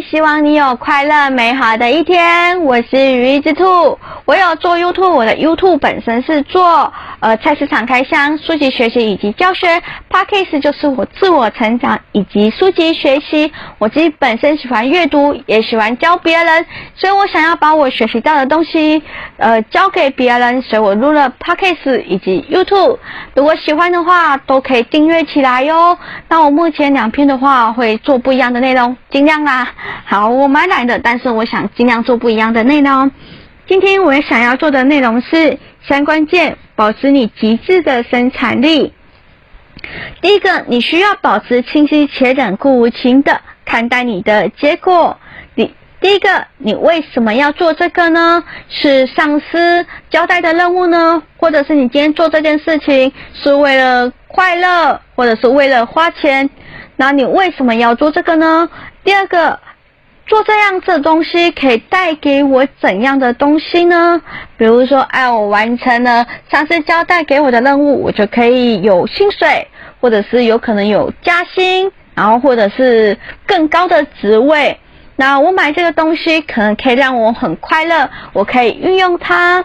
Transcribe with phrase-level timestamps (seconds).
[0.00, 2.58] 希望你有快乐美好的一天。
[2.62, 9.82] 我是鱼之兔，我有做 YouTube，我的 YouTube 本身是做呃菜市场开箱、书籍学习以及教学。
[10.08, 13.52] Podcast 就是我自我成长以及书籍学习。
[13.78, 19.02] 我自己本身喜欢阅读，也喜欢教别人，所以我想要把我学习到的东西
[19.38, 22.98] 呃教给别人，所以我录了 Podcast 以及 YouTube。
[23.34, 25.98] 如果喜欢的话，都可以订阅起来哟。
[26.28, 29.68] 那我目前两篇的话会做不一样的内容，尽量啦。
[30.04, 33.10] 好，我蛮懒的，但是我想尽量做不一样的内容。
[33.68, 38.92] 今天我想要做的内容是三关键，保持你极致的生产力。
[40.20, 45.16] 第一个，你需要保持清晰且冷酷无情的看待你的结果。
[45.54, 48.42] 第第一个，你为什么要做这个呢？
[48.68, 51.22] 是上司交代的任务呢？
[51.36, 56.50] 或者是你今天做这件事情是为了快乐，或者是为了花钱？
[56.96, 58.68] 那你为什么要做这个呢？
[59.04, 59.58] 第二个，
[60.26, 64.20] 做这样子的东西可以带给我怎样的东西呢？
[64.56, 69.66] 比如说，哎，我完成了上司交代给我的任务，我就可以有薪水，
[70.00, 73.16] 或者是有可能有加薪，然后或者是
[73.46, 74.78] 更高的职位。
[75.16, 79.64] 那我买这个东西可能可以让我很快乐，我可以运用它。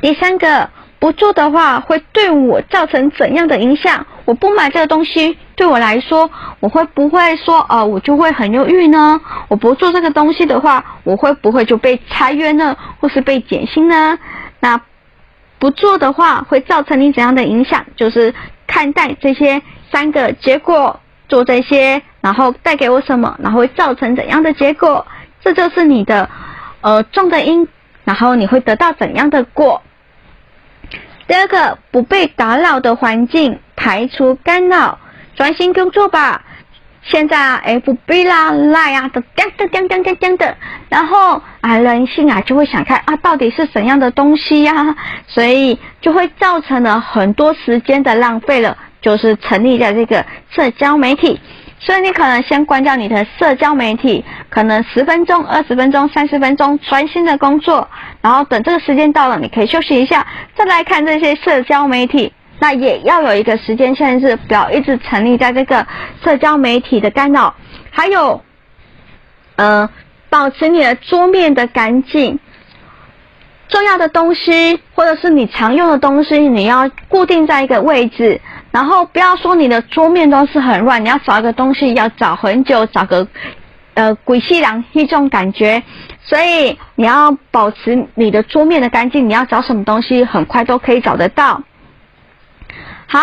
[0.00, 0.68] 第三个。
[1.00, 4.06] 不做的话，会对我造成怎样的影响？
[4.26, 9.20] 我不买这个东西，对我来说，我会不会说，呃，我就会很忧郁呢？
[9.48, 14.18] 我不做这个东西的话，我会不会就被裁员了，或是被减薪呢？
[14.60, 14.80] 那
[15.58, 17.84] 不做的话，会造成你怎样的影响？
[17.94, 18.34] 就是
[18.66, 19.60] 看待这些
[19.92, 25.06] 三个结果，做这些，然后带给我什么，然后会造成怎样的结果？
[25.42, 26.30] 这就是你的，
[26.80, 27.68] 呃，种的因，
[28.04, 29.82] 然后你会得到怎样的果？
[31.28, 34.98] 第二个，不被打扰的环境，排除干扰，
[35.40, 36.42] 专心工作吧。
[37.00, 40.54] 现在啊，FB 啦、Line 啊，都叮叮叮叮叮叮的，
[40.90, 44.94] 然后啊，人性啊就会想看啊，到底是怎样的东西呀、
[45.26, 51.40] 所以就会造成了很多时间的浪费了，就是成立在这个社交媒体。
[51.78, 57.88] 所以你可能先关掉你的社交媒体，可能十分钟、二十分钟、三十分钟专心的工作，
[58.20, 62.30] 然后等这个时间到了，你可以休息一下，再来看这些社交媒体。
[62.60, 65.84] 那也要有一个时间限制，不要一直沉溺在这个
[66.22, 67.54] 社交媒体的干扰。
[67.90, 68.40] 还有，
[69.56, 69.88] 呃，
[70.28, 72.38] 保持你的桌面的干净，
[73.68, 78.40] 重要的东西或者是你常用的东西，你要固定在一个位置。
[78.70, 83.26] 然后不要说你的桌面都是很乱，你要找一个东西要找很久，找个
[83.94, 85.82] 呃鬼西凉一种感觉。
[86.22, 91.60] 所以你要保持你的桌面的干净，你要找什么东西很快都可以找得到。
[93.12, 93.18] 好，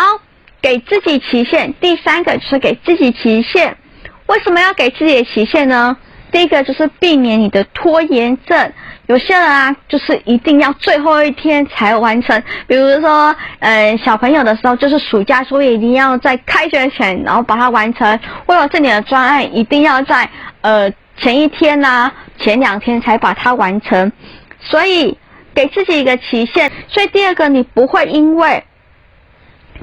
[0.61, 1.73] 给自己期限。
[1.75, 3.77] 第三个就是给自己期限。
[4.25, 5.95] 为什么要给自己的期限呢？
[6.29, 8.73] 第一个就是避免你的拖延症。
[9.05, 12.43] 有些人啊，就是一定要最后一天才完成。
[12.67, 24.11] 比如说，呃，小朋友的时候，就是暑假作业一定要在开学前，然后把它完成；或者是你的专案，一定要在呃前一天呐、前两天才把它完成。
[24.59, 25.17] 所以
[25.55, 26.69] 给自己一个期限。
[26.89, 28.61] 所以第二个，你不会因为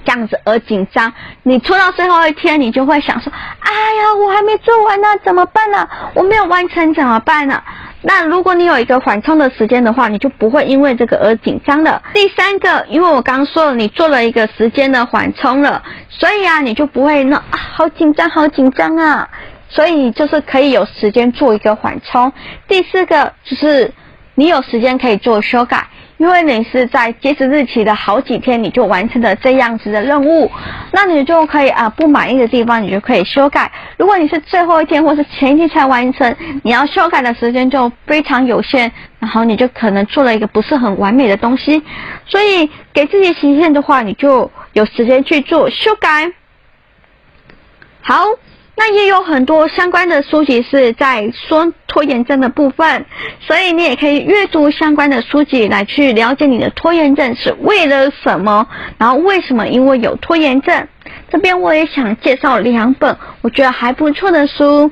[0.05, 1.13] 这样子而紧张。
[1.43, 5.89] 你拖到最后一天，你就会想说：“哎呀，我还没做完呢，怎么办呢？
[6.15, 7.63] 我没有完成怎么办呢？”
[8.07, 12.03] 那如果你有一个缓冲的时间的话，你就不会因为这个而紧张了。
[12.13, 19.29] 第三个，因为我刚刚说了，你做了一个时间的缓冲了，所以啊，你就不会那啊，好紧张，好紧张啊。
[19.71, 22.31] 所以你就是可以有时间做一个缓冲。
[22.69, 23.91] 第四个就是
[24.35, 25.89] 你有时间可以做修改。
[26.17, 30.51] 因为你是在截止日期的好几天，你就完成了这样子的任务，
[30.93, 33.71] 那你就可以啊，不满意的地方你就可以修改。
[33.99, 41.83] 如果你是最后一天或是前一天才完成，你要修改的时间就非常有限，然后你就可能做了一个不是很完美的东西。
[42.27, 46.33] 所以给自己期限的话，你就有时间去做修改。
[48.01, 48.25] 好。
[48.77, 53.07] 那也有很多相关的书籍是在说拖延症的部分，
[53.41, 58.67] 所以你也可以阅读相关的书籍来去了解你的拖延症是为了什么，
[58.99, 60.89] 然后为什么因为有拖延症。
[61.31, 64.91] 这边我也想介绍两本我觉得还不错的书，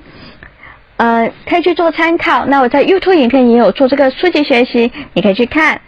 [0.96, 2.46] 呃，可以去做参考。
[2.46, 5.80] 那我在 YouTube 影片也有做这个书籍学习，你可以去看。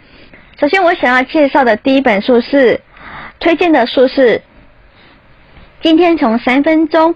[0.59, 2.81] 首先我想要介绍的第一本书是
[3.39, 4.41] 推荐的书是
[5.81, 7.15] 今天从三分钟。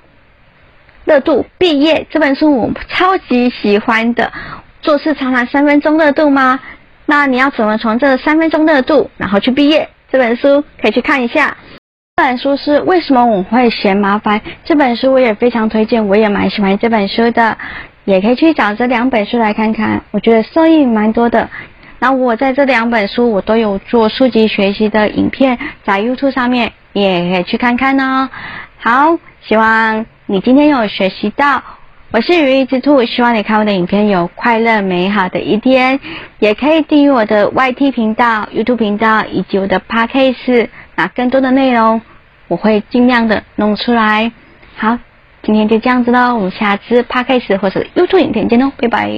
[1.09, 4.31] 热度毕业这本书我超级喜欢的，
[4.79, 6.59] 做事常常三分钟热度吗？
[7.07, 9.89] 那你要怎么从这三分钟热度然后去毕业？
[10.11, 11.57] 这本书可以去看一下。
[12.15, 14.39] 这本书是为什么我会嫌麻烦？
[14.63, 17.57] 这本书我也非常推荐，我也蛮喜欢这本书的，
[18.05, 21.49] 也可以去找这两本书来看看，我觉得受益蛮多的。
[21.97, 28.29] 那我在这两本书我都有做书籍学习的影片，在 YouTube 上面也可以去看看哦。
[28.77, 31.59] 好，希望你今天有学习到。
[32.11, 35.99] 我是如意之兔，希望你看我的影片有快乐美好的一天，
[36.37, 41.99] 也可以订阅我的 YT 频道、YouTube 频道以及我的 Podcast，那更多的内容
[42.47, 44.31] 我会尽量的弄出来。
[44.77, 44.99] 好，
[45.41, 49.09] 今天就这样子喽，我们下次 Podcast 或者 YouTube 影片见喽，拜拜。